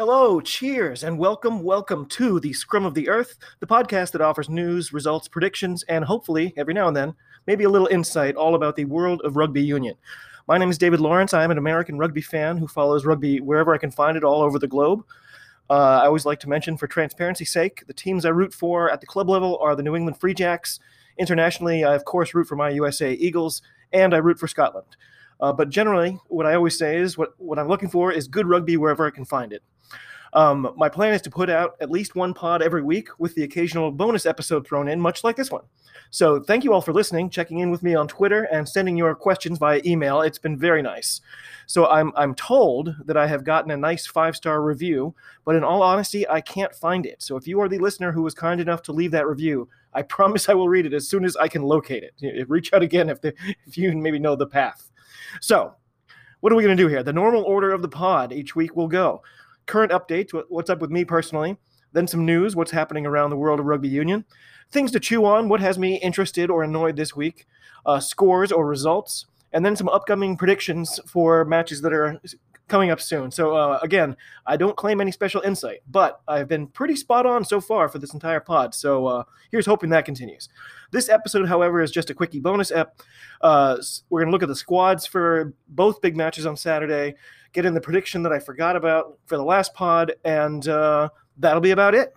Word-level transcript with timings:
Hello, 0.00 0.40
cheers, 0.40 1.04
and 1.04 1.18
welcome, 1.18 1.62
welcome 1.62 2.06
to 2.06 2.40
the 2.40 2.54
Scrum 2.54 2.86
of 2.86 2.94
the 2.94 3.06
Earth, 3.06 3.36
the 3.58 3.66
podcast 3.66 4.12
that 4.12 4.22
offers 4.22 4.48
news, 4.48 4.94
results, 4.94 5.28
predictions, 5.28 5.82
and 5.90 6.06
hopefully, 6.06 6.54
every 6.56 6.72
now 6.72 6.88
and 6.88 6.96
then, 6.96 7.14
maybe 7.46 7.64
a 7.64 7.68
little 7.68 7.86
insight 7.88 8.34
all 8.34 8.54
about 8.54 8.76
the 8.76 8.86
world 8.86 9.20
of 9.24 9.36
rugby 9.36 9.60
union. 9.60 9.94
My 10.48 10.56
name 10.56 10.70
is 10.70 10.78
David 10.78 11.00
Lawrence. 11.00 11.34
I 11.34 11.44
am 11.44 11.50
an 11.50 11.58
American 11.58 11.98
rugby 11.98 12.22
fan 12.22 12.56
who 12.56 12.66
follows 12.66 13.04
rugby 13.04 13.42
wherever 13.42 13.74
I 13.74 13.78
can 13.78 13.90
find 13.90 14.16
it 14.16 14.24
all 14.24 14.40
over 14.40 14.58
the 14.58 14.66
globe. 14.66 15.04
Uh, 15.68 16.00
I 16.02 16.06
always 16.06 16.24
like 16.24 16.40
to 16.40 16.48
mention, 16.48 16.78
for 16.78 16.86
transparency's 16.86 17.52
sake, 17.52 17.86
the 17.86 17.92
teams 17.92 18.24
I 18.24 18.30
root 18.30 18.54
for 18.54 18.90
at 18.90 19.02
the 19.02 19.06
club 19.06 19.28
level 19.28 19.58
are 19.58 19.76
the 19.76 19.82
New 19.82 19.96
England 19.96 20.18
Free 20.18 20.32
Jacks. 20.32 20.80
Internationally, 21.18 21.84
I, 21.84 21.94
of 21.94 22.06
course, 22.06 22.32
root 22.32 22.46
for 22.46 22.56
my 22.56 22.70
USA 22.70 23.12
Eagles, 23.12 23.60
and 23.92 24.14
I 24.14 24.16
root 24.16 24.38
for 24.38 24.48
Scotland. 24.48 24.96
Uh, 25.40 25.52
but 25.52 25.70
generally, 25.70 26.18
what 26.28 26.46
I 26.46 26.54
always 26.54 26.78
say 26.78 26.98
is 26.98 27.16
what, 27.16 27.34
what 27.38 27.58
I'm 27.58 27.68
looking 27.68 27.88
for 27.88 28.12
is 28.12 28.28
good 28.28 28.46
rugby 28.46 28.76
wherever 28.76 29.06
I 29.06 29.10
can 29.10 29.24
find 29.24 29.52
it. 29.52 29.62
Um, 30.32 30.72
my 30.76 30.88
plan 30.88 31.12
is 31.12 31.22
to 31.22 31.30
put 31.30 31.50
out 31.50 31.74
at 31.80 31.90
least 31.90 32.14
one 32.14 32.34
pod 32.34 32.62
every 32.62 32.82
week 32.82 33.08
with 33.18 33.34
the 33.34 33.42
occasional 33.42 33.90
bonus 33.90 34.26
episode 34.26 34.66
thrown 34.66 34.88
in, 34.88 35.00
much 35.00 35.24
like 35.24 35.36
this 35.36 35.50
one. 35.50 35.64
So 36.10 36.40
thank 36.40 36.64
you 36.64 36.72
all 36.72 36.80
for 36.80 36.92
listening, 36.92 37.30
checking 37.30 37.58
in 37.58 37.70
with 37.70 37.82
me 37.82 37.94
on 37.94 38.08
Twitter, 38.08 38.44
and 38.44 38.68
sending 38.68 38.96
your 38.96 39.14
questions 39.14 39.58
via 39.58 39.80
email. 39.84 40.22
It's 40.22 40.38
been 40.38 40.56
very 40.56 40.82
nice. 40.82 41.20
So 41.66 41.86
I'm 41.86 42.12
I'm 42.16 42.34
told 42.34 42.94
that 43.06 43.16
I 43.16 43.26
have 43.26 43.44
gotten 43.44 43.70
a 43.70 43.76
nice 43.76 44.06
five 44.06 44.36
star 44.36 44.62
review, 44.62 45.14
but 45.44 45.54
in 45.54 45.64
all 45.64 45.82
honesty, 45.82 46.28
I 46.28 46.40
can't 46.40 46.74
find 46.74 47.06
it. 47.06 47.22
So 47.22 47.36
if 47.36 47.46
you 47.46 47.60
are 47.60 47.68
the 47.68 47.78
listener 47.78 48.12
who 48.12 48.22
was 48.22 48.34
kind 48.34 48.60
enough 48.60 48.82
to 48.82 48.92
leave 48.92 49.12
that 49.12 49.28
review, 49.28 49.68
I 49.94 50.02
promise 50.16 50.48
I 50.48 50.54
will 50.54 50.68
read 50.68 50.86
it 50.86 50.94
as 50.94 51.08
soon 51.08 51.24
as 51.24 51.36
I 51.36 51.48
can 51.48 51.62
locate 51.62 52.04
it. 52.04 52.48
Reach 52.48 52.72
out 52.72 52.82
again 52.82 53.08
if 53.08 53.20
the, 53.20 53.34
if 53.66 53.78
you 53.78 53.96
maybe 53.96 54.18
know 54.18 54.36
the 54.36 54.46
path. 54.46 54.89
So 55.40 55.74
what 56.40 56.52
are 56.52 56.56
we 56.56 56.62
going 56.62 56.76
to 56.76 56.82
do 56.82 56.88
here? 56.88 57.02
The 57.02 57.12
normal 57.12 57.42
order 57.42 57.72
of 57.72 57.82
the 57.82 57.88
pod 57.88 58.32
each 58.32 58.56
week 58.56 58.76
will 58.76 58.88
go 58.88 59.22
current 59.66 59.92
updates, 59.92 60.32
what's 60.48 60.68
up 60.68 60.80
with 60.80 60.90
me 60.90 61.04
personally, 61.04 61.56
then 61.92 62.06
some 62.06 62.26
news, 62.26 62.56
what's 62.56 62.70
happening 62.70 63.06
around 63.06 63.30
the 63.30 63.36
world 63.36 63.60
of 63.60 63.66
rugby 63.66 63.88
union, 63.88 64.24
things 64.70 64.90
to 64.90 65.00
chew 65.00 65.24
on, 65.24 65.48
what 65.48 65.60
has 65.60 65.78
me 65.78 65.96
interested 66.00 66.50
or 66.50 66.62
annoyed 66.62 66.96
this 66.96 67.14
week, 67.14 67.46
uh, 67.86 68.00
scores 68.00 68.52
or 68.52 68.66
results, 68.66 69.26
and 69.52 69.64
then 69.64 69.76
some 69.76 69.88
upcoming 69.88 70.36
predictions 70.36 70.98
for 71.06 71.44
matches 71.44 71.80
that 71.82 71.92
are 71.92 72.20
coming 72.70 72.90
up 72.90 73.00
soon. 73.00 73.30
So, 73.30 73.54
uh, 73.54 73.78
again, 73.82 74.16
I 74.46 74.56
don't 74.56 74.76
claim 74.76 75.00
any 75.00 75.12
special 75.12 75.42
insight, 75.42 75.80
but 75.90 76.20
I've 76.26 76.48
been 76.48 76.66
pretty 76.68 76.96
spot 76.96 77.26
on 77.26 77.44
so 77.44 77.60
far 77.60 77.88
for 77.88 77.98
this 77.98 78.14
entire 78.14 78.40
pod. 78.40 78.74
So, 78.74 79.06
uh, 79.06 79.24
here's 79.50 79.66
hoping 79.66 79.90
that 79.90 80.06
continues. 80.06 80.48
This 80.90 81.08
episode, 81.08 81.46
however, 81.46 81.82
is 81.82 81.90
just 81.90 82.10
a 82.10 82.14
quickie 82.14 82.40
bonus 82.40 82.70
ep. 82.70 83.00
Uh, 83.42 83.76
we're 84.08 84.24
to 84.24 84.30
look 84.30 84.42
at 84.42 84.48
the 84.48 84.56
squads 84.56 85.06
for 85.06 85.52
both 85.68 86.00
big 86.00 86.16
matches 86.16 86.46
on 86.46 86.56
Saturday 86.56 87.14
get 87.52 87.64
in 87.64 87.74
the 87.74 87.80
prediction 87.80 88.22
that 88.22 88.32
I 88.32 88.38
forgot 88.38 88.76
about 88.76 89.18
for 89.26 89.36
the 89.36 89.44
last 89.44 89.74
pod, 89.74 90.12
and 90.24 90.66
uh, 90.68 91.08
that'll 91.38 91.60
be 91.60 91.72
about 91.72 91.94
it. 91.94 92.12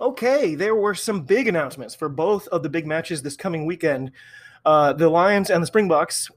Okay, 0.00 0.54
there 0.54 0.74
were 0.74 0.94
some 0.94 1.22
big 1.22 1.48
announcements 1.48 1.94
for 1.94 2.08
both 2.08 2.48
of 2.48 2.62
the 2.62 2.68
big 2.68 2.86
matches 2.86 3.22
this 3.22 3.36
coming 3.36 3.66
weekend. 3.66 4.10
Uh, 4.64 4.92
the 4.92 5.08
Lions 5.08 5.50
and 5.50 5.62
the 5.62 5.66
Springboks 5.66 6.30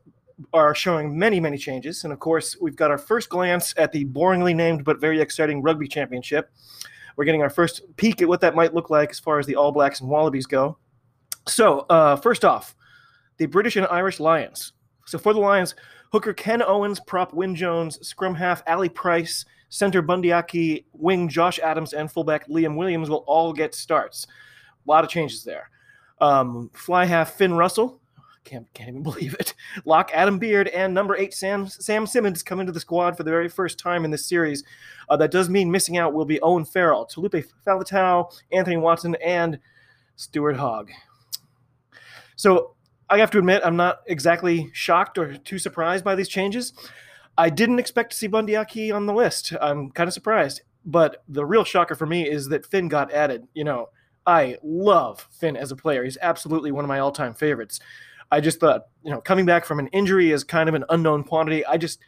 are 0.53 0.75
showing 0.75 1.17
many, 1.17 1.39
many 1.39 1.57
changes. 1.57 2.03
And 2.03 2.11
of 2.11 2.19
course, 2.19 2.57
we've 2.59 2.75
got 2.75 2.91
our 2.91 2.97
first 2.97 3.29
glance 3.29 3.73
at 3.77 3.91
the 3.91 4.05
boringly 4.05 4.55
named 4.55 4.83
but 4.83 4.99
very 4.99 5.21
exciting 5.21 5.61
Rugby 5.61 5.87
Championship. 5.87 6.51
We're 7.15 7.25
getting 7.25 7.41
our 7.41 7.49
first 7.49 7.83
peek 7.95 8.21
at 8.21 8.27
what 8.27 8.41
that 8.41 8.55
might 8.55 8.73
look 8.73 8.89
like 8.89 9.11
as 9.11 9.19
far 9.19 9.39
as 9.39 9.45
the 9.45 9.55
All 9.55 9.71
Blacks 9.71 10.01
and 10.01 10.09
Wallabies 10.09 10.45
go. 10.45 10.77
So, 11.47 11.81
uh, 11.89 12.15
first 12.17 12.43
off, 12.43 12.75
the 13.37 13.45
British 13.45 13.75
and 13.75 13.87
Irish 13.87 14.19
Lions. 14.19 14.73
So 15.05 15.17
for 15.17 15.33
the 15.33 15.39
Lions, 15.39 15.75
hooker 16.11 16.33
Ken 16.33 16.61
Owens, 16.61 16.99
prop 16.99 17.33
Wyn 17.33 17.55
Jones, 17.55 18.05
scrum 18.05 18.35
half 18.35 18.63
Ali 18.67 18.89
Price, 18.89 19.45
center 19.69 20.01
Bundee 20.01 20.31
Aki, 20.31 20.85
wing 20.93 21.29
Josh 21.29 21.59
Adams, 21.59 21.93
and 21.93 22.11
fullback 22.11 22.47
Liam 22.49 22.75
Williams 22.75 23.09
will 23.09 23.23
all 23.27 23.53
get 23.53 23.75
starts. 23.75 24.25
A 24.85 24.89
lot 24.89 25.03
of 25.03 25.09
changes 25.09 25.43
there. 25.43 25.69
Um, 26.19 26.71
fly 26.73 27.05
half 27.05 27.33
Finn 27.33 27.53
Russell, 27.53 28.01
can't, 28.45 28.71
can't 28.73 28.89
even 28.89 29.03
believe 29.03 29.35
it. 29.39 29.53
Lock 29.83 30.11
Adam 30.13 30.39
Beard 30.39 30.69
and 30.69 30.93
number 30.93 31.15
eight 31.17 31.33
Sam 31.33 31.67
Sam 31.67 32.07
Simmonds 32.07 32.43
come 32.43 32.59
into 32.59 32.71
the 32.71 32.79
squad 32.79 33.17
for 33.17 33.23
the 33.23 33.31
very 33.31 33.49
first 33.49 33.77
time 33.77 34.05
in 34.05 34.11
this 34.11 34.25
series. 34.25 34.63
Uh, 35.09 35.17
that 35.17 35.31
does 35.31 35.49
mean 35.49 35.69
missing 35.69 35.97
out 35.97 36.13
will 36.13 36.25
be 36.25 36.39
Owen 36.41 36.65
Farrell, 36.65 37.05
Taulupe 37.05 37.45
Faletau, 37.65 38.31
Anthony 38.51 38.77
Watson, 38.77 39.15
and 39.23 39.59
Stuart 40.15 40.55
Hogg. 40.55 40.91
So 42.35 42.75
I 43.09 43.19
have 43.19 43.31
to 43.31 43.39
admit, 43.39 43.61
I'm 43.65 43.75
not 43.75 43.99
exactly 44.07 44.69
shocked 44.73 45.17
or 45.17 45.37
too 45.37 45.59
surprised 45.59 46.03
by 46.03 46.15
these 46.15 46.29
changes. 46.29 46.73
I 47.37 47.49
didn't 47.49 47.79
expect 47.79 48.11
to 48.11 48.17
see 48.17 48.27
Bundee 48.27 48.55
Aki 48.55 48.91
on 48.91 49.05
the 49.05 49.13
list. 49.13 49.53
I'm 49.59 49.91
kind 49.91 50.07
of 50.07 50.13
surprised. 50.13 50.61
But 50.85 51.23
the 51.27 51.45
real 51.45 51.63
shocker 51.63 51.95
for 51.95 52.05
me 52.05 52.29
is 52.29 52.47
that 52.49 52.65
Finn 52.65 52.87
got 52.87 53.11
added. 53.11 53.47
You 53.53 53.63
know, 53.63 53.89
I 54.25 54.57
love 54.63 55.27
Finn 55.31 55.57
as 55.57 55.71
a 55.71 55.75
player. 55.75 56.03
He's 56.03 56.17
absolutely 56.21 56.71
one 56.71 56.85
of 56.85 56.89
my 56.89 56.99
all 56.99 57.11
time 57.11 57.33
favorites. 57.33 57.79
I 58.31 58.41
just 58.41 58.59
thought, 58.59 58.87
you 59.03 59.11
know, 59.11 59.21
coming 59.21 59.45
back 59.45 59.65
from 59.65 59.79
an 59.79 59.87
injury 59.87 60.31
is 60.31 60.43
kind 60.43 60.67
of 60.67 60.75
an 60.75 60.83
unknown 60.89 61.23
quantity. 61.23 61.65
I 61.65 61.77
just, 61.77 61.99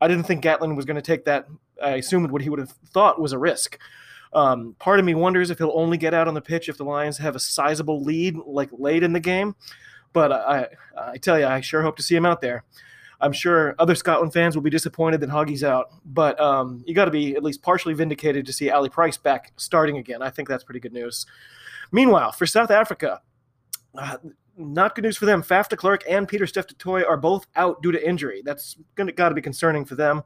I 0.00 0.08
didn't 0.08 0.24
think 0.24 0.42
Gatland 0.42 0.76
was 0.76 0.84
going 0.84 0.96
to 0.96 1.02
take 1.02 1.24
that. 1.26 1.46
I 1.82 1.96
assumed 1.96 2.30
what 2.30 2.42
he 2.42 2.48
would 2.48 2.58
have 2.58 2.72
thought 2.92 3.20
was 3.20 3.32
a 3.32 3.38
risk. 3.38 3.78
Um, 4.32 4.74
part 4.78 4.98
of 4.98 5.04
me 5.04 5.14
wonders 5.14 5.50
if 5.50 5.58
he'll 5.58 5.72
only 5.74 5.96
get 5.96 6.12
out 6.14 6.28
on 6.28 6.34
the 6.34 6.40
pitch 6.40 6.68
if 6.68 6.76
the 6.76 6.84
Lions 6.84 7.18
have 7.18 7.36
a 7.36 7.38
sizable 7.38 8.02
lead, 8.02 8.36
like 8.46 8.70
late 8.72 9.02
in 9.02 9.12
the 9.12 9.20
game. 9.20 9.54
But 10.12 10.32
I, 10.32 10.68
I 10.96 11.16
tell 11.18 11.38
you, 11.38 11.46
I 11.46 11.60
sure 11.60 11.82
hope 11.82 11.96
to 11.96 12.02
see 12.02 12.16
him 12.16 12.26
out 12.26 12.40
there. 12.40 12.64
I'm 13.20 13.32
sure 13.32 13.74
other 13.78 13.94
Scotland 13.94 14.32
fans 14.32 14.54
will 14.54 14.62
be 14.62 14.70
disappointed 14.70 15.20
that 15.20 15.30
Hoggy's 15.30 15.64
out, 15.64 15.86
but 16.04 16.38
um, 16.38 16.84
you 16.86 16.94
got 16.94 17.06
to 17.06 17.10
be 17.10 17.34
at 17.34 17.42
least 17.42 17.62
partially 17.62 17.94
vindicated 17.94 18.44
to 18.44 18.52
see 18.52 18.68
Ali 18.68 18.90
Price 18.90 19.16
back 19.16 19.52
starting 19.56 19.96
again. 19.96 20.20
I 20.20 20.28
think 20.28 20.48
that's 20.48 20.64
pretty 20.64 20.80
good 20.80 20.92
news. 20.92 21.24
Meanwhile, 21.92 22.32
for 22.32 22.46
South 22.46 22.70
Africa, 22.70 23.22
uh, 23.96 24.18
not 24.56 24.94
good 24.94 25.04
news 25.04 25.16
for 25.16 25.26
them. 25.26 25.42
Faf 25.42 25.68
de 25.68 25.76
Klerk 25.76 26.02
and 26.08 26.26
Pieter-Steph 26.26 26.66
are 26.86 27.16
both 27.16 27.46
out 27.56 27.82
due 27.82 27.92
to 27.92 28.08
injury. 28.08 28.42
That's 28.44 28.76
gonna 28.94 29.12
got 29.12 29.30
to 29.30 29.34
be 29.34 29.42
concerning 29.42 29.84
for 29.84 29.94
them. 29.94 30.22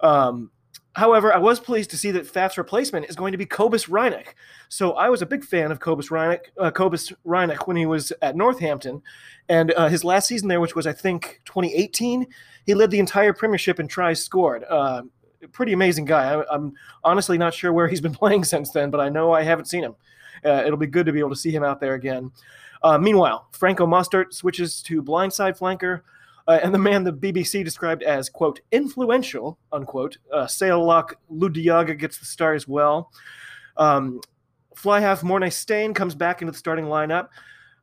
Um, 0.00 0.50
However, 0.96 1.30
I 1.30 1.36
was 1.36 1.60
pleased 1.60 1.90
to 1.90 1.98
see 1.98 2.10
that 2.12 2.24
Faf's 2.24 2.56
replacement 2.56 3.04
is 3.10 3.16
going 3.16 3.32
to 3.32 3.38
be 3.38 3.44
Cobus 3.44 3.84
Reinach. 3.86 4.28
So 4.70 4.92
I 4.92 5.10
was 5.10 5.20
a 5.20 5.26
big 5.26 5.44
fan 5.44 5.70
of 5.70 5.78
Cobus 5.78 6.10
Reinach, 6.10 6.40
uh, 6.58 6.70
Cobus 6.70 7.12
Reinach 7.22 7.66
when 7.66 7.76
he 7.76 7.84
was 7.84 8.14
at 8.22 8.34
Northampton, 8.34 9.02
and 9.50 9.72
uh, 9.72 9.88
his 9.88 10.04
last 10.04 10.26
season 10.26 10.48
there, 10.48 10.58
which 10.58 10.74
was 10.74 10.86
I 10.86 10.94
think 10.94 11.42
2018, 11.44 12.26
he 12.64 12.74
led 12.74 12.90
the 12.90 12.98
entire 12.98 13.34
Premiership 13.34 13.78
in 13.78 13.88
tries 13.88 14.24
scored. 14.24 14.64
Uh, 14.64 15.02
pretty 15.52 15.74
amazing 15.74 16.06
guy. 16.06 16.32
I, 16.32 16.54
am 16.54 16.72
honestly 17.04 17.36
not 17.36 17.52
sure 17.52 17.74
where 17.74 17.88
he's 17.88 18.00
been 18.00 18.14
playing 18.14 18.44
since 18.44 18.70
then, 18.70 18.90
but 18.90 18.98
I 18.98 19.10
know 19.10 19.32
I 19.32 19.42
haven't 19.42 19.66
seen 19.66 19.84
him. 19.84 19.96
Uh, 20.42 20.62
it'll 20.64 20.78
be 20.78 20.86
good 20.86 21.04
to 21.04 21.12
be 21.12 21.18
able 21.18 21.28
to 21.28 21.36
see 21.36 21.50
him 21.50 21.62
out 21.62 21.78
there 21.78 21.92
again. 21.92 22.32
Uh, 22.82 22.98
meanwhile, 22.98 23.48
Franco 23.52 23.86
Mostert 23.86 24.32
switches 24.32 24.82
to 24.82 25.02
blindside 25.02 25.58
flanker. 25.58 26.02
Uh, 26.48 26.60
and 26.62 26.72
the 26.72 26.78
man 26.78 27.02
the 27.02 27.12
BBC 27.12 27.64
described 27.64 28.04
as, 28.04 28.28
quote, 28.28 28.60
influential, 28.70 29.58
unquote. 29.72 30.18
Uh, 30.32 30.46
Sail 30.46 30.84
Lock 30.84 31.18
Lood 31.28 31.54
de 31.54 31.62
Jager 31.64 31.94
gets 31.94 32.18
the 32.18 32.24
start 32.24 32.54
as 32.54 32.68
well. 32.68 33.10
Um, 33.76 34.20
fly 34.76 35.00
half 35.00 35.22
Morné 35.22 35.52
Steyn 35.52 35.92
comes 35.92 36.14
back 36.14 36.42
into 36.42 36.52
the 36.52 36.58
starting 36.58 36.84
lineup. 36.84 37.28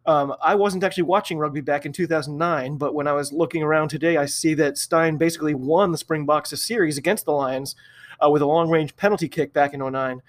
Um, 0.05 0.33
I 0.41 0.55
wasn't 0.55 0.83
actually 0.83 1.03
watching 1.03 1.37
rugby 1.37 1.61
back 1.61 1.85
in 1.85 1.93
2009, 1.93 2.77
but 2.77 2.93
when 2.93 3.07
I 3.07 3.13
was 3.13 3.31
looking 3.31 3.63
around 3.63 3.89
today, 3.89 4.17
I 4.17 4.25
see 4.25 4.53
that 4.55 4.77
Steyn 4.77 5.17
basically 5.17 5.55
won 5.55 5.91
the 5.91 5.97
Springboks 5.97 6.57
series 6.61 6.97
against 6.97 7.25
the 7.25 7.31
Lions 7.31 7.75
uh, 8.23 8.29
with 8.29 8.41
a 8.41 8.45
long 8.45 8.69
range 8.69 8.95
penalty 8.95 9.29
kick 9.29 9.53
back 9.53 9.73
in 9.73 9.79
09. 9.79 10.21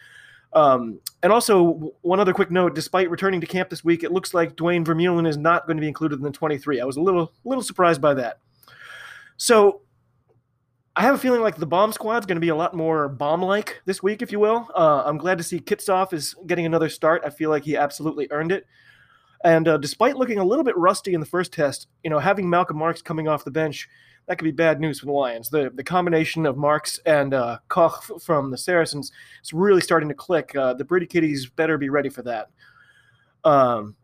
Um, 0.54 1.00
and 1.22 1.32
also, 1.32 1.92
one 2.02 2.20
other 2.20 2.32
quick 2.32 2.50
note: 2.50 2.74
despite 2.74 3.10
returning 3.10 3.40
to 3.40 3.46
camp 3.46 3.70
this 3.70 3.84
week, 3.84 4.04
it 4.04 4.12
looks 4.12 4.34
like 4.34 4.56
Duane 4.56 4.84
Vermeulen 4.84 5.26
is 5.26 5.36
not 5.36 5.66
going 5.66 5.76
to 5.76 5.80
be 5.80 5.88
included 5.88 6.18
in 6.18 6.22
the 6.22 6.30
23. 6.30 6.80
I 6.80 6.84
was 6.84 6.96
a 6.96 7.00
little, 7.00 7.32
little 7.44 7.62
surprised 7.62 8.00
by 8.00 8.14
that. 8.14 8.38
So, 9.36 9.82
I 10.96 11.02
have 11.02 11.16
a 11.16 11.18
feeling 11.18 11.40
like 11.40 11.56
the 11.56 11.66
bomb 11.66 11.92
squad 11.92 12.18
is 12.18 12.26
going 12.26 12.36
to 12.36 12.40
be 12.40 12.50
a 12.50 12.56
lot 12.56 12.74
more 12.74 13.08
bomb-like 13.08 13.82
this 13.84 14.00
week, 14.00 14.22
if 14.22 14.30
you 14.30 14.38
will. 14.38 14.68
Uh, 14.76 15.02
I'm 15.04 15.18
glad 15.18 15.38
to 15.38 15.44
see 15.44 15.58
Kitshoff 15.58 16.12
is 16.12 16.36
getting 16.46 16.66
another 16.66 16.88
start. 16.88 17.22
I 17.24 17.30
feel 17.30 17.50
like 17.50 17.64
he 17.64 17.76
absolutely 17.76 18.28
earned 18.30 18.52
it. 18.52 18.64
And 19.42 19.66
uh, 19.66 19.76
despite 19.76 20.16
looking 20.16 20.38
a 20.38 20.44
little 20.44 20.64
bit 20.64 20.76
rusty 20.76 21.12
in 21.12 21.20
the 21.20 21.26
first 21.26 21.52
test, 21.52 21.88
you 22.04 22.10
know, 22.10 22.20
having 22.20 22.48
Malcolm 22.48 22.78
Marx 22.78 23.02
coming 23.02 23.26
off 23.26 23.44
the 23.44 23.50
bench, 23.50 23.88
that 24.26 24.38
could 24.38 24.44
be 24.44 24.53
bad 24.53 24.81
news 24.81 25.00
for 25.00 25.06
the 25.06 25.12
Lions. 25.12 25.49
The 25.49 25.71
the 25.75 25.85
combination 25.85 26.47
of 26.47 26.56
Marx 26.56 26.99
and 27.06 27.35
uh, 27.35 27.59
Koch 27.69 28.23
from 28.23 28.50
the 28.50 28.59
Saracens 28.59 29.12
is 29.43 29.53
really 29.53 29.81
starting 29.81 30.09
to 30.09 30.15
click. 30.15 30.55
Uh, 30.56 30.75
the 30.75 30.85
Brady 30.85 31.06
Kitties 31.06 31.47
better 31.47 31.79
be 31.79 31.91
ready 31.91 32.09
for 32.09 32.23
that. 32.23 32.50
Um, 33.44 33.97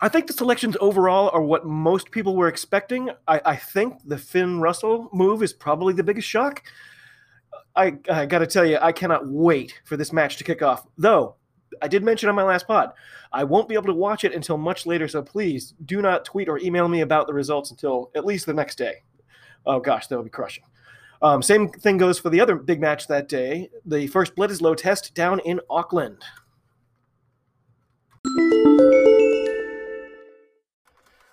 I 0.00 0.08
think 0.08 0.26
the 0.26 0.32
selections 0.32 0.76
overall 0.80 1.30
are 1.32 1.42
what 1.42 1.64
most 1.64 2.10
people 2.10 2.34
were 2.34 2.48
expecting. 2.48 3.10
I, 3.28 3.40
I 3.44 3.56
think 3.56 4.00
the 4.04 4.18
Finn 4.18 4.60
Russell 4.60 5.08
move 5.12 5.44
is 5.44 5.52
probably 5.52 5.94
the 5.94 6.02
biggest 6.02 6.26
shock. 6.26 6.64
I, 7.76 7.98
I 8.10 8.26
got 8.26 8.40
to 8.40 8.46
tell 8.46 8.66
you, 8.66 8.78
I 8.80 8.90
cannot 8.90 9.28
wait 9.28 9.80
for 9.84 9.96
this 9.96 10.12
match 10.12 10.38
to 10.38 10.44
kick 10.44 10.60
off. 10.60 10.86
Though, 10.98 11.36
I 11.80 11.88
did 11.88 12.02
mention 12.02 12.28
on 12.28 12.34
my 12.34 12.42
last 12.42 12.66
pod, 12.66 12.92
I 13.32 13.44
won't 13.44 13.68
be 13.68 13.74
able 13.74 13.86
to 13.86 13.94
watch 13.94 14.24
it 14.24 14.34
until 14.34 14.58
much 14.58 14.86
later, 14.86 15.06
so 15.06 15.22
please 15.22 15.74
do 15.84 16.02
not 16.02 16.24
tweet 16.24 16.48
or 16.48 16.58
email 16.58 16.88
me 16.88 17.02
about 17.02 17.28
the 17.28 17.34
results 17.34 17.70
until 17.70 18.10
at 18.16 18.26
least 18.26 18.44
the 18.46 18.54
next 18.54 18.76
day. 18.76 19.02
Oh 19.66 19.80
gosh, 19.80 20.06
that 20.08 20.16
would 20.16 20.24
be 20.24 20.30
crushing. 20.30 20.64
Um, 21.22 21.40
same 21.40 21.68
thing 21.68 21.98
goes 21.98 22.18
for 22.18 22.30
the 22.30 22.40
other 22.40 22.56
big 22.56 22.80
match 22.80 23.06
that 23.06 23.28
day, 23.28 23.70
the 23.86 24.08
first 24.08 24.34
Bledisloe 24.34 24.76
test 24.76 25.14
down 25.14 25.38
in 25.40 25.60
Auckland. 25.70 26.18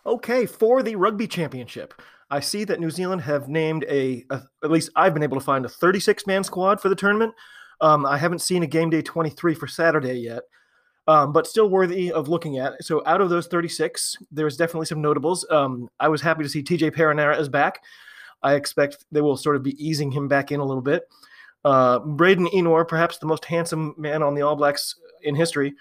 Okay, 0.06 0.46
for 0.46 0.84
the 0.84 0.96
rugby 0.96 1.28
championship, 1.28 1.94
I 2.32 2.40
see 2.40 2.64
that 2.66 2.80
New 2.80 2.92
Zealand 2.92 3.22
have 3.22 3.50
named 3.50 3.86
a, 3.90 4.26
a 4.30 4.42
at 4.64 4.72
least 4.72 4.92
I've 4.96 5.14
been 5.14 5.24
able 5.24 5.40
to 5.40 5.46
find 5.46 5.66
a 5.66 5.70
36 5.70 6.28
man 6.28 6.44
squad 6.44 6.80
for 6.80 6.90
the 6.90 6.96
tournament. 6.96 7.34
Um, 7.82 8.06
I 8.06 8.18
haven't 8.18 8.40
seen 8.40 8.64
a 8.64 8.68
game 8.68 8.90
day 8.90 9.02
23 9.02 9.56
for 9.56 9.68
Saturday 9.68 10.16
yet, 10.16 10.44
um, 11.08 11.34
but 11.34 11.48
still 11.48 11.70
worthy 11.70 12.12
of 12.12 12.28
looking 12.28 12.60
at. 12.60 12.84
So 12.84 13.02
out 13.06 13.22
of 13.22 13.30
those 13.30 13.48
36, 13.48 14.18
there's 14.32 14.58
definitely 14.58 14.86
some 14.86 15.02
notables. 15.02 15.46
Um, 15.50 15.90
I 16.00 16.10
was 16.10 16.22
happy 16.22 16.44
to 16.44 16.50
see 16.50 16.62
TJ 16.62 16.92
Perenara 16.92 17.40
is 17.40 17.50
back. 17.50 17.82
I 18.42 18.56
expect 18.56 19.06
they 19.12 19.22
will 19.22 19.38
sort 19.38 19.56
of 19.56 19.64
be 19.64 19.84
easing 19.84 20.12
him 20.12 20.28
back 20.28 20.52
in 20.52 20.60
a 20.60 20.66
little 20.66 20.82
bit. 20.82 21.08
Uh, 21.66 22.00
Braydon 22.00 22.48
Ennor, 22.48 22.88
perhaps 22.88 23.18
the 23.18 23.26
most 23.26 23.46
handsome 23.46 23.94
man 23.98 24.24
on 24.24 24.34
the 24.34 24.42
All 24.42 24.56
Blacks 24.56 24.96
in 25.24 25.36
history, 25.36 25.74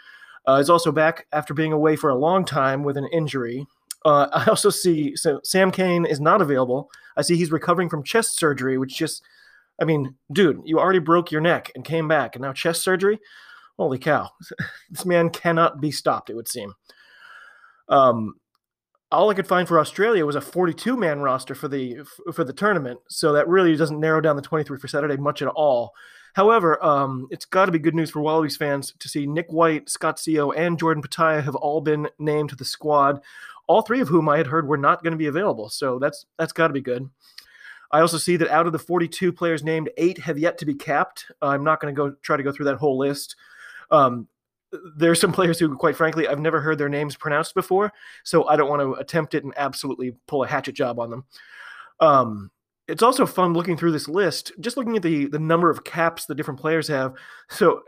uh, 0.48 0.54
is 0.54 0.70
also 0.70 0.90
back 0.90 1.26
after 1.32 1.54
being 1.54 1.72
away 1.72 1.94
for 1.96 2.10
a 2.10 2.16
long 2.16 2.44
time 2.44 2.82
with 2.82 2.96
an 2.96 3.08
injury. 3.12 3.66
Uh, 4.04 4.28
I 4.32 4.46
also 4.46 4.70
see 4.70 5.14
so 5.16 5.40
Sam 5.44 5.70
Cane 5.70 6.06
is 6.06 6.20
not 6.20 6.42
available. 6.42 6.90
I 7.16 7.22
see 7.22 7.36
he's 7.36 7.52
recovering 7.52 7.88
from 7.88 8.02
chest 8.02 8.38
surgery, 8.38 8.78
which 8.78 8.96
just, 8.96 9.22
I 9.80 9.84
mean, 9.84 10.14
dude, 10.32 10.60
you 10.64 10.78
already 10.78 11.00
broke 11.00 11.30
your 11.30 11.40
neck 11.40 11.70
and 11.74 11.84
came 11.84 12.08
back, 12.08 12.34
and 12.34 12.42
now 12.42 12.52
chest 12.52 12.82
surgery. 12.82 13.18
Holy 13.76 13.98
cow, 13.98 14.30
this 14.90 15.04
man 15.04 15.30
cannot 15.30 15.80
be 15.80 15.90
stopped. 15.90 16.30
It 16.30 16.34
would 16.34 16.48
seem. 16.48 16.74
Um, 17.88 18.34
all 19.10 19.30
I 19.30 19.34
could 19.34 19.46
find 19.46 19.66
for 19.66 19.80
Australia 19.80 20.26
was 20.26 20.36
a 20.36 20.40
42 20.40 20.96
man 20.96 21.20
roster 21.20 21.54
for 21.54 21.68
the 21.68 21.98
for 22.32 22.44
the 22.44 22.52
tournament, 22.52 23.00
so 23.08 23.32
that 23.32 23.48
really 23.48 23.74
doesn't 23.76 24.00
narrow 24.00 24.20
down 24.20 24.36
the 24.36 24.42
23 24.42 24.78
for 24.78 24.88
Saturday 24.88 25.16
much 25.16 25.40
at 25.42 25.48
all. 25.48 25.94
However, 26.34 26.82
um, 26.84 27.26
it's 27.30 27.46
got 27.46 27.66
to 27.66 27.72
be 27.72 27.78
good 27.78 27.94
news 27.94 28.10
for 28.10 28.20
Wallabies 28.20 28.56
fans 28.56 28.92
to 28.98 29.08
see 29.08 29.26
Nick 29.26 29.46
White, 29.48 29.88
Scott 29.88 30.18
Sio, 30.18 30.52
and 30.56 30.78
Jordan 30.78 31.02
Petaia 31.02 31.42
have 31.42 31.54
all 31.54 31.80
been 31.80 32.08
named 32.18 32.50
to 32.50 32.56
the 32.56 32.64
squad. 32.64 33.20
All 33.66 33.82
three 33.82 34.00
of 34.00 34.08
whom 34.08 34.28
I 34.28 34.36
had 34.36 34.46
heard 34.46 34.68
were 34.68 34.76
not 34.76 35.02
going 35.02 35.12
to 35.12 35.18
be 35.18 35.26
available, 35.26 35.68
so 35.70 35.98
that's 35.98 36.26
that's 36.38 36.52
got 36.52 36.68
to 36.68 36.74
be 36.74 36.80
good. 36.80 37.08
I 37.90 38.00
also 38.00 38.18
see 38.18 38.36
that 38.36 38.48
out 38.48 38.66
of 38.66 38.72
the 38.72 38.78
42 38.78 39.32
players 39.32 39.64
named, 39.64 39.88
eight 39.96 40.18
have 40.18 40.38
yet 40.38 40.58
to 40.58 40.66
be 40.66 40.74
capped. 40.74 41.24
I'm 41.40 41.64
not 41.64 41.80
going 41.80 41.94
to 41.94 41.96
go 41.96 42.14
try 42.20 42.36
to 42.36 42.42
go 42.42 42.52
through 42.52 42.66
that 42.66 42.76
whole 42.76 42.98
list. 42.98 43.36
Um, 43.90 44.28
there's 44.96 45.20
some 45.20 45.32
players 45.32 45.58
who, 45.58 45.74
quite 45.76 45.96
frankly, 45.96 46.28
I've 46.28 46.40
never 46.40 46.60
heard 46.60 46.78
their 46.78 46.88
names 46.88 47.16
pronounced 47.16 47.54
before, 47.54 47.92
so 48.24 48.46
I 48.48 48.56
don't 48.56 48.68
want 48.68 48.82
to 48.82 48.94
attempt 48.94 49.34
it 49.34 49.44
and 49.44 49.54
absolutely 49.56 50.14
pull 50.26 50.44
a 50.44 50.48
hatchet 50.48 50.74
job 50.74 50.98
on 50.98 51.10
them. 51.10 51.24
Um, 52.00 52.50
it's 52.86 53.02
also 53.02 53.26
fun 53.26 53.52
looking 53.52 53.76
through 53.76 53.92
this 53.92 54.08
list, 54.08 54.52
just 54.60 54.76
looking 54.76 54.96
at 54.96 55.02
the 55.02 55.26
the 55.26 55.38
number 55.38 55.70
of 55.70 55.84
caps 55.84 56.24
the 56.24 56.34
different 56.34 56.60
players 56.60 56.88
have. 56.88 57.14
So 57.50 57.82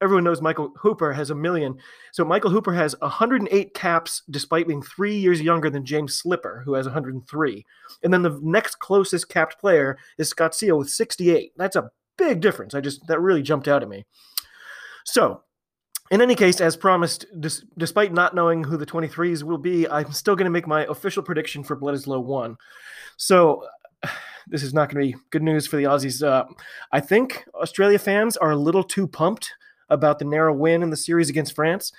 everyone 0.00 0.24
knows 0.24 0.42
Michael 0.42 0.72
Hooper 0.78 1.12
has 1.12 1.30
a 1.30 1.34
million. 1.34 1.76
So 2.12 2.24
Michael 2.24 2.50
Hooper 2.50 2.72
has 2.74 2.94
108 3.00 3.74
caps, 3.74 4.22
despite 4.30 4.66
being 4.66 4.82
three 4.82 5.16
years 5.16 5.40
younger 5.40 5.70
than 5.70 5.84
James 5.84 6.18
Slipper, 6.18 6.62
who 6.64 6.74
has 6.74 6.86
103. 6.86 7.64
And 8.02 8.12
then 8.12 8.22
the 8.22 8.38
next 8.42 8.78
closest 8.78 9.28
capped 9.28 9.58
player 9.58 9.98
is 10.18 10.28
Scott 10.28 10.52
Sio 10.52 10.78
with 10.78 10.90
68. 10.90 11.52
That's 11.56 11.76
a 11.76 11.90
big 12.18 12.40
difference. 12.40 12.74
I 12.74 12.80
just 12.80 13.06
that 13.06 13.20
really 13.20 13.42
jumped 13.42 13.68
out 13.68 13.82
at 13.82 13.88
me. 13.88 14.04
So 15.04 15.42
in 16.10 16.20
any 16.20 16.34
case, 16.34 16.60
as 16.60 16.76
promised, 16.76 17.26
dis- 17.40 17.64
despite 17.76 18.12
not 18.12 18.34
knowing 18.34 18.64
who 18.64 18.76
the 18.76 18.86
23s 18.86 19.42
will 19.42 19.58
be, 19.58 19.88
I'm 19.88 20.12
still 20.12 20.36
going 20.36 20.44
to 20.44 20.50
make 20.50 20.66
my 20.66 20.84
official 20.86 21.22
prediction 21.22 21.64
for 21.64 21.76
Bledisloe 21.76 22.22
1. 22.22 22.56
So, 23.16 23.64
this 24.48 24.62
is 24.62 24.72
not 24.72 24.88
going 24.88 25.04
to 25.04 25.12
be 25.12 25.22
good 25.30 25.42
news 25.42 25.66
for 25.66 25.76
the 25.76 25.84
Aussies. 25.84 26.26
Uh, 26.26 26.44
I 26.92 27.00
think 27.00 27.44
Australia 27.54 27.98
fans 27.98 28.36
are 28.36 28.52
a 28.52 28.56
little 28.56 28.84
too 28.84 29.08
pumped 29.08 29.52
about 29.88 30.18
the 30.18 30.24
narrow 30.24 30.54
win 30.54 30.82
in 30.82 30.90
the 30.90 30.96
series 30.96 31.28
against 31.28 31.54
France. 31.54 31.92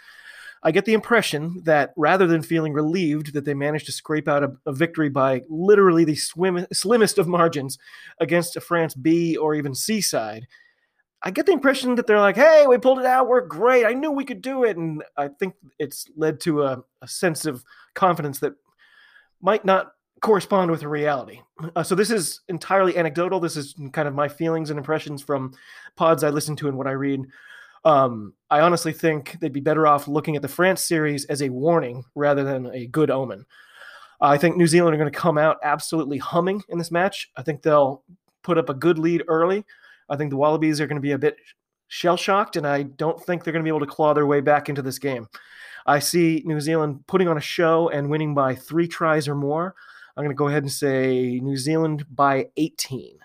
I 0.63 0.71
get 0.71 0.85
the 0.85 0.93
impression 0.93 1.61
that 1.65 1.93
rather 1.95 2.25
than 2.25 2.41
feeling 2.41 2.73
relieved 2.73 3.33
that 3.33 3.45
they 3.45 3.53
managed 3.53 3.85
to 3.87 3.91
scrape 3.91 4.27
out 4.27 4.43
a, 4.43 4.51
a 4.65 4.73
victory 4.73 5.09
by 5.09 5.43
literally 5.49 6.03
the 6.03 6.15
swim, 6.15 6.65
slimmest 6.73 7.17
of 7.17 7.27
margins 7.27 7.77
against 8.19 8.55
a 8.55 8.61
France 8.61 8.95
B 8.95 9.37
or 9.37 9.53
even 9.53 9.75
C 9.75 10.01
side, 10.01 10.47
I 11.23 11.31
get 11.31 11.45
the 11.45 11.51
impression 11.51 11.95
that 11.95 12.05
they're 12.05 12.19
like, 12.19 12.35
hey, 12.35 12.65
we 12.67 12.77
pulled 12.77 12.99
it 12.99 13.05
out. 13.05 13.27
We're 13.27 13.41
great. 13.41 13.85
I 13.85 13.93
knew 13.93 14.11
we 14.11 14.25
could 14.25 14.41
do 14.41 14.63
it. 14.63 14.77
And 14.77 15.03
I 15.17 15.27
think 15.27 15.55
it's 15.79 16.05
led 16.15 16.39
to 16.41 16.63
a, 16.63 16.83
a 17.01 17.07
sense 17.07 17.45
of 17.45 17.63
confidence 17.95 18.39
that 18.39 18.53
might 19.41 19.65
not 19.65 19.91
correspond 20.21 20.71
with 20.71 20.81
the 20.81 20.87
reality. 20.87 21.41
Uh, 21.75 21.83
so 21.83 21.95
this 21.95 22.11
is 22.11 22.41
entirely 22.49 22.97
anecdotal. 22.97 23.39
This 23.39 23.57
is 23.57 23.75
kind 23.93 24.07
of 24.07 24.15
my 24.15 24.27
feelings 24.27 24.69
and 24.69 24.77
impressions 24.77 25.21
from 25.21 25.53
pods 25.95 26.23
I 26.23 26.29
listen 26.29 26.55
to 26.57 26.67
and 26.67 26.77
what 26.77 26.87
I 26.87 26.91
read. 26.91 27.25
Um, 27.85 28.33
I 28.49 28.61
honestly 28.61 28.93
think 28.93 29.37
they'd 29.39 29.53
be 29.53 29.59
better 29.59 29.87
off 29.87 30.07
looking 30.07 30.35
at 30.35 30.41
the 30.41 30.47
France 30.47 30.83
series 30.83 31.25
as 31.25 31.41
a 31.41 31.49
warning 31.49 32.03
rather 32.15 32.43
than 32.43 32.67
a 32.73 32.87
good 32.87 33.09
omen. 33.09 33.45
Uh, 34.19 34.25
I 34.25 34.37
think 34.37 34.57
New 34.57 34.67
Zealand 34.67 34.95
are 34.95 34.97
going 34.97 35.11
to 35.11 35.17
come 35.17 35.37
out 35.37 35.57
absolutely 35.63 36.17
humming 36.17 36.63
in 36.69 36.77
this 36.77 36.91
match. 36.91 37.29
I 37.37 37.43
think 37.43 37.61
they'll 37.61 38.03
put 38.43 38.57
up 38.57 38.69
a 38.69 38.73
good 38.73 38.99
lead 38.99 39.23
early. 39.27 39.63
I 40.09 40.15
think 40.15 40.29
the 40.29 40.37
Wallabies 40.37 40.79
are 40.79 40.87
going 40.87 40.97
to 40.97 41.01
be 41.01 41.11
a 41.11 41.17
bit 41.17 41.37
shell 41.87 42.17
shocked, 42.17 42.55
and 42.55 42.65
I 42.65 42.83
don't 42.83 43.21
think 43.21 43.43
they're 43.43 43.53
going 43.53 43.63
to 43.63 43.67
be 43.67 43.75
able 43.75 43.85
to 43.85 43.91
claw 43.91 44.13
their 44.13 44.27
way 44.27 44.41
back 44.41 44.69
into 44.69 44.81
this 44.81 44.99
game. 44.99 45.27
I 45.85 45.99
see 45.99 46.43
New 46.45 46.59
Zealand 46.59 47.05
putting 47.07 47.27
on 47.27 47.37
a 47.37 47.41
show 47.41 47.89
and 47.89 48.09
winning 48.09 48.35
by 48.35 48.55
three 48.55 48.87
tries 48.87 49.27
or 49.27 49.35
more. 49.35 49.75
I'm 50.15 50.23
going 50.23 50.35
to 50.35 50.37
go 50.37 50.47
ahead 50.47 50.63
and 50.63 50.71
say 50.71 51.39
New 51.41 51.57
Zealand 51.57 52.05
by 52.13 52.47
18. 52.57 53.19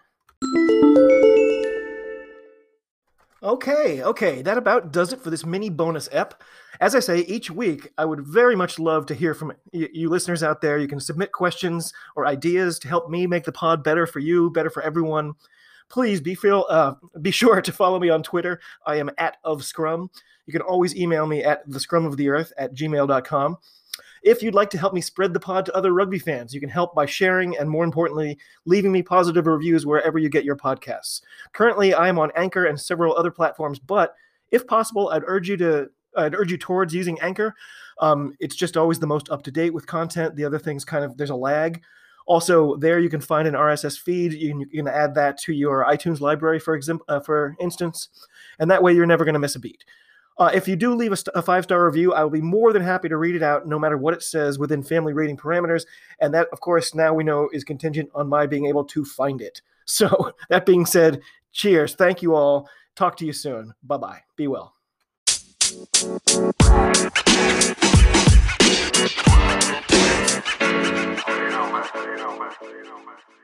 Okay, 3.42 4.02
okay, 4.04 4.40
that 4.42 4.56
about 4.56 4.92
does 4.92 5.12
it 5.12 5.20
for 5.20 5.30
this 5.30 5.44
mini 5.44 5.68
bonus 5.68 6.08
ep. 6.12 6.40
As 6.80 6.94
I 6.94 7.00
say, 7.00 7.20
each 7.20 7.50
week, 7.50 7.90
I 7.98 8.04
would 8.04 8.24
very 8.24 8.54
much 8.54 8.78
love 8.78 9.06
to 9.06 9.14
hear 9.14 9.34
from 9.34 9.52
you, 9.72 10.08
listeners 10.08 10.44
out 10.44 10.60
there. 10.60 10.78
You 10.78 10.86
can 10.86 11.00
submit 11.00 11.32
questions 11.32 11.92
or 12.14 12.26
ideas 12.26 12.78
to 12.80 12.88
help 12.88 13.10
me 13.10 13.26
make 13.26 13.42
the 13.44 13.52
pod 13.52 13.82
better 13.82 14.06
for 14.06 14.20
you, 14.20 14.50
better 14.50 14.70
for 14.70 14.82
everyone 14.82 15.34
please 15.92 16.20
be 16.20 16.34
feel 16.34 16.66
uh, 16.68 16.94
be 17.20 17.30
sure 17.30 17.60
to 17.60 17.70
follow 17.70 18.00
me 18.00 18.08
on 18.08 18.22
Twitter. 18.22 18.60
I 18.86 18.96
am 18.96 19.10
at 19.18 19.36
of 19.44 19.64
Scrum. 19.64 20.10
You 20.46 20.52
can 20.52 20.62
always 20.62 20.96
email 20.96 21.26
me 21.26 21.44
at 21.44 21.68
the 21.70 21.78
scrum 21.78 22.04
of 22.04 22.16
the 22.16 22.28
earth 22.28 22.52
at 22.58 22.74
gmail.com. 22.74 23.58
If 24.24 24.42
you'd 24.42 24.54
like 24.54 24.70
to 24.70 24.78
help 24.78 24.94
me 24.94 25.00
spread 25.00 25.32
the 25.32 25.40
pod 25.40 25.66
to 25.66 25.76
other 25.76 25.92
rugby 25.92 26.18
fans, 26.18 26.54
you 26.54 26.60
can 26.60 26.68
help 26.68 26.94
by 26.94 27.06
sharing 27.06 27.56
and, 27.58 27.68
more 27.68 27.84
importantly, 27.84 28.38
leaving 28.64 28.92
me 28.92 29.02
positive 29.02 29.46
reviews 29.46 29.84
wherever 29.84 30.18
you 30.18 30.28
get 30.28 30.44
your 30.44 30.56
podcasts. 30.56 31.22
Currently, 31.52 31.94
I 31.94 32.08
am 32.08 32.18
on 32.18 32.30
Anchor 32.36 32.66
and 32.66 32.80
several 32.80 33.16
other 33.16 33.30
platforms, 33.30 33.78
but 33.78 34.14
if 34.50 34.66
possible, 34.66 35.08
I'd 35.10 35.24
urge 35.26 35.48
you 35.48 35.56
to 35.58 35.90
I'd 36.16 36.34
urge 36.34 36.52
you 36.52 36.58
towards 36.58 36.94
using 36.94 37.20
Anchor. 37.20 37.54
Um, 38.00 38.34
it's 38.38 38.54
just 38.54 38.76
always 38.76 38.98
the 38.98 39.06
most 39.06 39.30
up 39.30 39.42
to 39.44 39.50
date 39.50 39.72
with 39.72 39.86
content. 39.86 40.36
The 40.36 40.44
other 40.44 40.58
things 40.58 40.84
kind 40.84 41.04
of 41.04 41.16
there's 41.16 41.30
a 41.30 41.36
lag. 41.36 41.82
Also, 42.26 42.76
there 42.76 42.98
you 42.98 43.08
can 43.08 43.20
find 43.20 43.48
an 43.48 43.54
RSS 43.54 44.00
feed. 44.00 44.32
You 44.32 44.50
can, 44.50 44.60
you 44.60 44.82
can 44.82 44.88
add 44.88 45.14
that 45.14 45.38
to 45.38 45.52
your 45.52 45.84
iTunes 45.84 46.20
library, 46.20 46.58
for 46.58 46.74
example, 46.74 47.04
uh, 47.08 47.20
for 47.20 47.56
instance, 47.60 48.08
and 48.58 48.70
that 48.70 48.82
way 48.82 48.92
you're 48.92 49.06
never 49.06 49.24
going 49.24 49.34
to 49.34 49.40
miss 49.40 49.56
a 49.56 49.60
beat. 49.60 49.84
Uh, 50.38 50.50
if 50.54 50.66
you 50.66 50.76
do 50.76 50.94
leave 50.94 51.12
a, 51.12 51.16
st- 51.16 51.36
a 51.36 51.42
five 51.42 51.64
star 51.64 51.84
review, 51.84 52.14
I 52.14 52.22
will 52.22 52.30
be 52.30 52.40
more 52.40 52.72
than 52.72 52.82
happy 52.82 53.08
to 53.08 53.16
read 53.16 53.34
it 53.34 53.42
out, 53.42 53.66
no 53.66 53.78
matter 53.78 53.98
what 53.98 54.14
it 54.14 54.22
says 54.22 54.58
within 54.58 54.82
family 54.82 55.12
rating 55.12 55.36
parameters. 55.36 55.84
And 56.20 56.32
that, 56.34 56.48
of 56.52 56.60
course, 56.60 56.94
now 56.94 57.12
we 57.12 57.24
know 57.24 57.48
is 57.52 57.64
contingent 57.64 58.10
on 58.14 58.28
my 58.28 58.46
being 58.46 58.66
able 58.66 58.84
to 58.86 59.04
find 59.04 59.40
it. 59.40 59.62
So, 59.84 60.30
that 60.48 60.64
being 60.64 60.86
said, 60.86 61.20
cheers. 61.50 61.96
Thank 61.96 62.22
you 62.22 62.36
all. 62.36 62.68
Talk 62.94 63.16
to 63.16 63.26
you 63.26 63.32
soon. 63.32 63.74
Bye 63.82 63.96
bye. 63.96 64.20
Be 64.36 64.46
well. 64.46 64.74
Know. 72.60 72.68
You 72.68 72.84
know, 72.84 72.98
man. 72.98 73.41